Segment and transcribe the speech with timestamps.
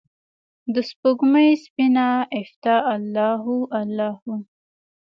[0.73, 2.07] دسپوږمۍ سپینه
[2.37, 4.33] عفته الله هو، الله هو